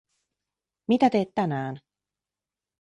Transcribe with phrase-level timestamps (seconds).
[0.87, 1.77] Mitä teet tänään?